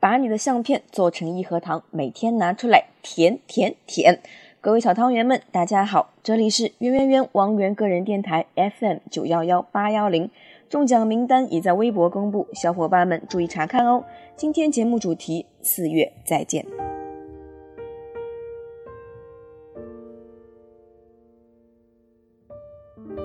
[0.00, 4.20] 把你的相片做成一盒糖，每天拿出来舔舔舔。
[4.60, 10.30] 各位小汤圆们，大家好，这里是圆圆圆王源个人电台 FM 九幺幺八幺零，
[10.68, 14.04] 中奖名单已在微博公布，小伙伴们注意查看哦。
[14.36, 16.64] 今天节目主题：四月再见。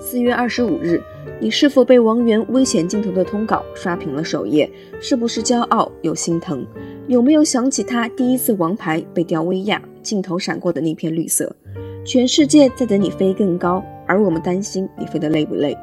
[0.06, 1.02] 四月二十五日，
[1.40, 4.70] 你是否被王源危险镜头的通稿刷屏了首页？
[5.00, 6.64] 是不是骄傲又心疼？
[7.08, 11.56] 有没有想起他第一次王牌被吊威亚，镜头闪过的那片绿色？
[12.04, 15.74] 全世界在等你飞更高，而我们担心你飞得累不累？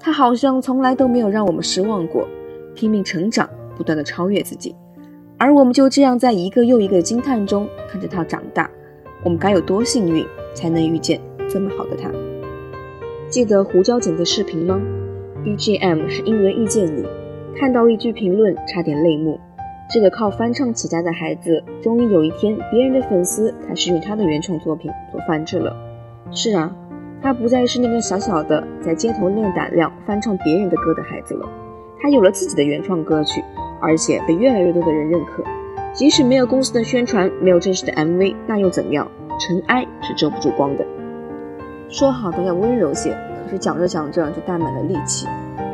[0.00, 2.26] 他好像从来都没有让我们失望过，
[2.74, 4.74] 拼命成长，不断的超越自己，
[5.36, 8.70] 而我们就这样在一个又一个惊叹中看着他长大。
[9.22, 12.10] 我们该有多幸运，才能遇见这么好的他？
[13.36, 14.80] 记得胡椒剪的视频吗
[15.44, 17.04] ？BGM 是因为遇见你，
[17.54, 19.38] 看到一句评论差点泪目。
[19.90, 25.76] 这个靠翻唱起家的孩子，终于有一天，别人的粉丝开始用他的原创作品做翻制了。
[26.30, 26.74] 是啊，
[27.20, 31.46] 他不再是那个小小的在街头练胆量翻唱别人的歌的孩子了，
[32.00, 33.44] 他有了自己的原创歌曲，
[33.82, 35.44] 而且被越来越多的人认可。
[35.92, 39.06] 即使没有公司的宣传，没有正式的 MV，那又怎样？
[39.38, 40.86] 尘埃是遮不住光的。
[41.88, 45.26] 说好的要温柔些，可是讲着讲着就带满了戾气。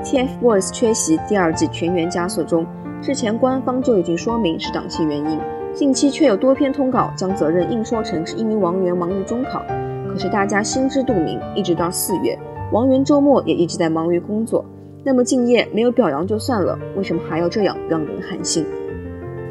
[0.04, 2.66] TFBOYS 缺席第二季全员加速中，
[3.00, 5.38] 之前官方就已经说明是档期原因，
[5.72, 9.64] 近期却有多篇通稿将责任硬说成是因为王源忙于中考。
[10.12, 12.38] 可是大家心知肚明，一直到四月，
[12.72, 14.62] 王源周末也一直在忙于工作，
[15.02, 18.66] 那么敬业没有表扬就算了，为什么还要这样让人寒心？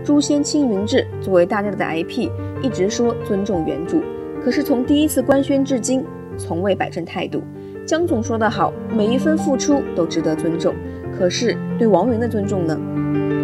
[0.06, 2.30] 《诛仙青云志》作为大家的 IP，
[2.62, 3.98] 一直说尊重原著，
[4.44, 6.06] 可是从第一次官宣至今。
[6.42, 7.42] 从未摆正态度。
[7.86, 10.74] 江总说得好，每一分付出都值得尊重。
[11.18, 12.80] 可是对王源的尊重呢？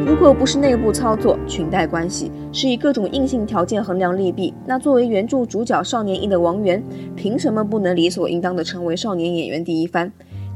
[0.05, 6.81] 如果不是内部操作、裙带关系，是以各种硬性条件衡量利弊，那作为原著主角少年一的王源，
[7.15, 10.11] 凭什么不能理所应当的成为少年演员第一番？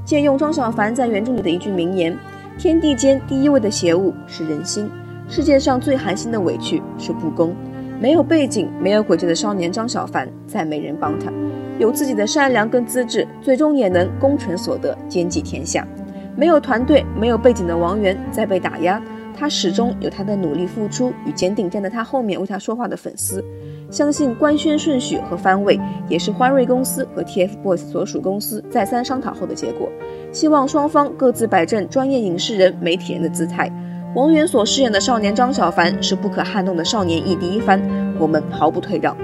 [0.06, 2.18] 借用庄小凡在原著里的一句名言
[2.58, 4.90] ：“天地间第一位的邪物是人心，
[5.28, 7.54] 世界上最寒心的委屈是不公。”
[8.02, 11.32] 没有背景、没有轨迹的少年张小凡，再没人帮他。
[11.78, 15.88] 有自己的善良跟资质，最终也能功成所得，兼济天下。
[16.36, 19.00] 没有团队、没有背景的王源，在被打压，
[19.38, 23.44] 他始终有他的努力付出与坚定站在他后面为他说话的粉丝。
[23.92, 25.80] 相信官宣顺序和番位，
[26.10, 29.88] 也是欢瑞公司和 TFBOYS 所属公司再三商讨后的结果。
[30.32, 33.72] 希望双方各自摆正专业影视人、媒体人的姿态。
[34.14, 37.82] 王源所饰演的少年张小凡是不可撼动的少年一第一番，
[38.20, 39.16] 我们毫不退让。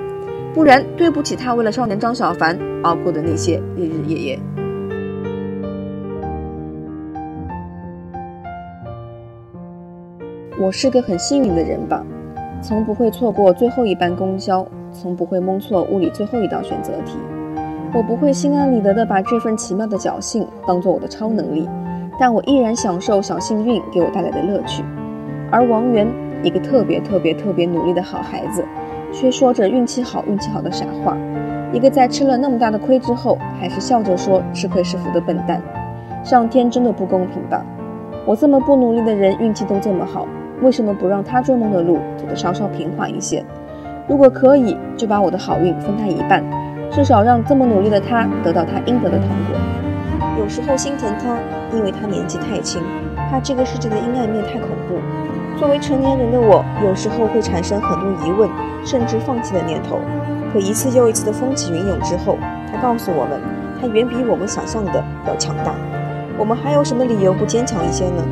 [0.53, 4.39] 不然，对不起他为了少年张小凡熬过的那些日日夜夜。
[10.57, 12.01] 我是个很幸运的人吧，
[12.61, 17.17] 从不会错过最后一班公交，从不会蒙错物理最后一道选择题。
[17.93, 21.67] 我不会心安理得的把这份奇妙的侥幸当做我的超能力，
[22.19, 24.83] 但我依然享受小幸运给我带来的乐趣。
[25.51, 26.07] 而王源，
[26.43, 28.63] 一个特别特别特别努力的好孩子。
[29.13, 31.17] 却说着运气好、运气好的傻话，
[31.71, 35.61] 一个在吃了那么大的亏之后，还是笑着说吃亏是福的笨蛋。
[36.25, 37.65] 上天真的不公平吧？
[38.25, 40.27] 我这么不努力的人，运气都这么好，
[40.61, 43.43] 为什么不让他追梦的路走得稍稍平缓一些？
[44.07, 46.43] 如果可以，就把我的好运分他一半，
[46.91, 49.86] 至少让这么努力的他得到他应得的糖果。
[50.37, 51.37] 有时候心疼他，
[51.75, 52.81] 因为他年纪太轻，
[53.29, 54.99] 怕这个世界的阴暗面太恐怖。
[55.57, 58.49] 作为成年人的我，有时候会产生很多疑问，
[58.85, 59.99] 甚至放弃的念头。
[60.53, 62.37] 可一次又一次的风起云涌之后，
[62.71, 63.41] 他告诉我们，
[63.81, 65.73] 他远比我们想象的要强大。
[66.37, 68.23] 我们还有什么理由不坚强一些呢？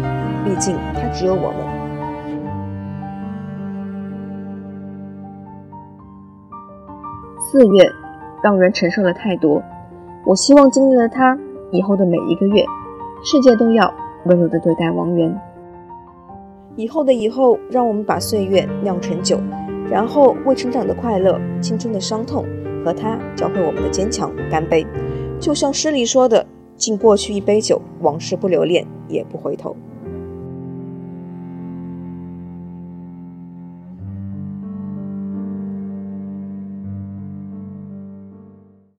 [0.46, 1.58] 毕竟他只有我们。
[7.52, 7.84] 四月，
[8.44, 9.64] 让人承受了太多。
[10.24, 11.38] 我希望经历了他
[11.76, 12.64] 以后的每一个月，
[13.22, 13.94] 世界都要
[14.26, 15.38] 温柔的对待王源。
[16.78, 19.38] 以后的以后，让我们把岁月酿成酒，
[19.90, 22.46] 然后为成长的快乐、青春的伤痛
[22.86, 24.86] 和他教会我们的坚强干杯。
[25.40, 26.46] 就像诗里说的
[26.78, 29.76] ：“敬过去一杯酒，往事不留恋，也不回头。”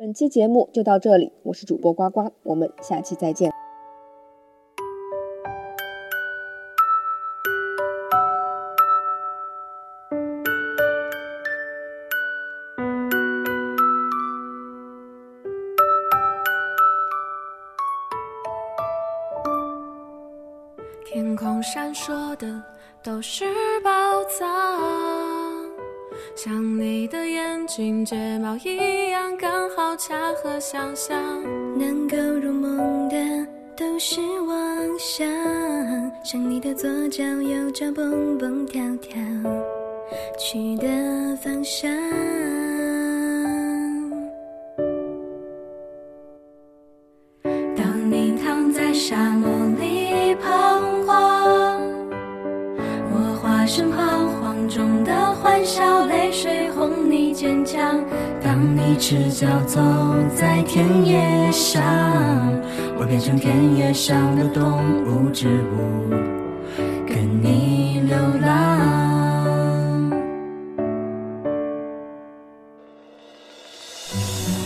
[0.06, 3.50] 本期节目就到这里，我是主播呱呱，我们下期再见。
[21.04, 22.62] 天空闪烁的。
[23.02, 23.44] 都是
[23.84, 23.90] 宝
[24.24, 24.50] 藏，
[26.34, 31.16] 像你的眼睛睫毛一样，刚好恰合想象。
[31.78, 33.16] 能够入梦的
[33.76, 35.26] 都是妄想，
[36.24, 39.20] 像你的左脚右脚蹦蹦跳跳，
[40.38, 40.86] 去的
[41.36, 41.90] 方向。
[47.76, 51.80] 当你躺在沙漠里彷徨，
[53.12, 54.05] 我化身花
[58.56, 59.82] 当你赤脚走
[60.34, 61.82] 在田野上，
[62.98, 66.08] 我变成田野上的动物植物，
[67.06, 68.48] 跟你流浪。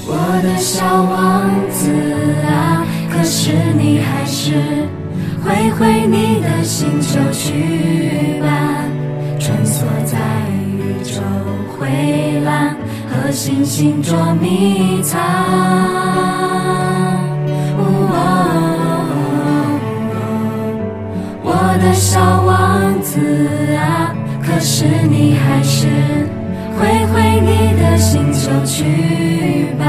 [0.07, 1.91] 我的小王子
[2.47, 4.53] 啊，可是你还是
[5.43, 8.85] 挥挥你的星球去吧，
[9.41, 10.17] 穿梭在
[10.79, 11.21] 宇宙
[11.77, 12.77] 回廊
[13.33, 15.21] 星星捉迷藏。
[21.43, 23.21] 我的小王子
[23.77, 25.87] 啊，可是你还是
[26.79, 29.85] 挥挥你的星球去吧，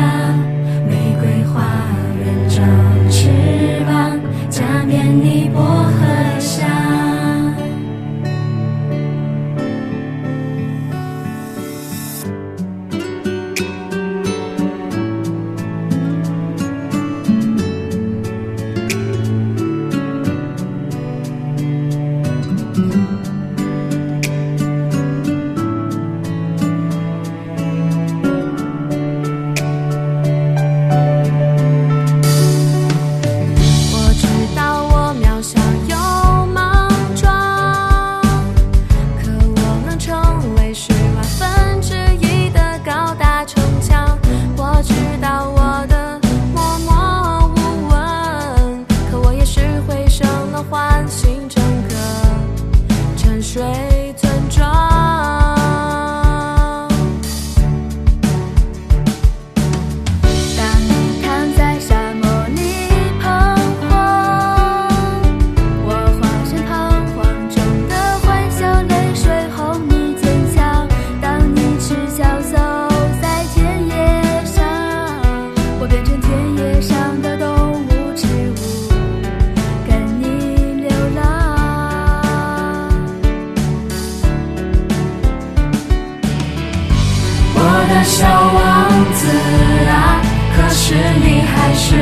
[91.92, 91.98] 是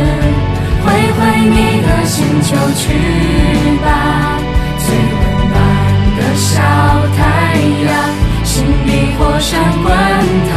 [0.85, 1.19] 挥挥
[1.49, 2.83] 你的星球去
[3.83, 4.37] 吧，
[4.77, 5.19] 最温
[5.49, 5.57] 暖
[6.15, 6.51] 的小
[7.17, 7.19] 太
[7.87, 7.89] 阳，
[8.43, 8.53] 心
[8.85, 8.87] 里
[9.17, 9.89] 火山滚
[10.53, 10.55] 烫。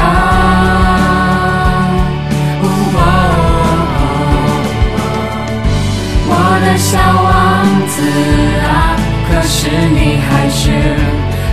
[6.29, 6.31] 我
[6.61, 7.31] 的小王
[7.89, 7.95] 子
[8.69, 8.69] 啊，
[9.31, 9.57] 可是
[9.95, 9.99] 你
[10.29, 10.61] 还是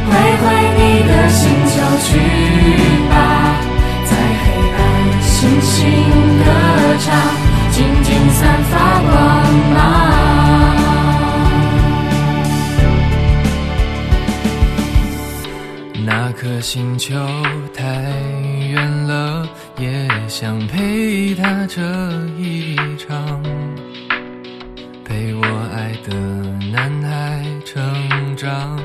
[0.05, 0.11] 挥
[0.41, 0.43] 挥
[0.75, 1.73] 你的星球
[2.03, 2.09] 去
[21.67, 21.81] 这
[22.37, 23.41] 一场，
[25.05, 26.15] 陪我爱的
[26.71, 28.79] 男孩成长，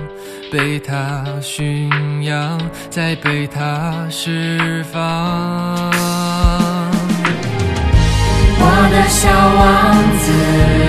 [0.52, 1.90] 被他驯
[2.24, 5.00] 养，再被他释放。
[8.58, 9.64] 我的小王
[10.20, 10.26] 子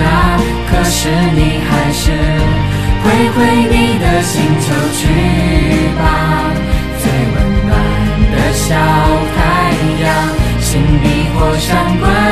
[0.04, 0.38] 啊，
[0.70, 2.04] 可是你还是
[3.02, 3.38] 挥挥
[3.70, 5.02] 你的星球去
[11.68, 12.25] 比火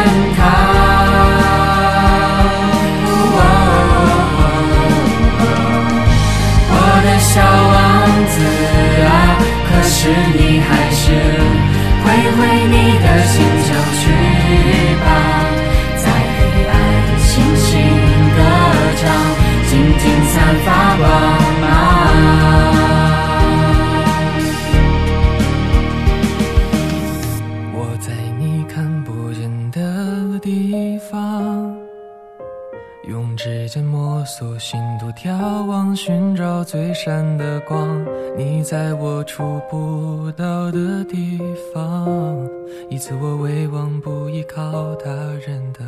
[33.36, 38.04] 指尖摸索，心度眺望，寻找最闪的光。
[38.36, 41.40] 你在我触不到的地
[41.72, 42.48] 方，
[42.90, 45.10] 一次我唯望不依靠他
[45.46, 45.80] 人的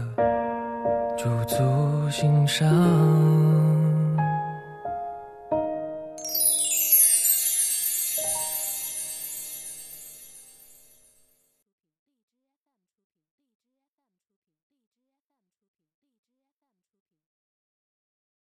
[1.16, 3.85] 驻足欣赏。